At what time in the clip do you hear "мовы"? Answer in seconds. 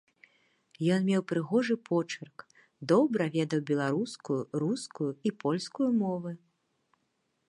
6.01-6.31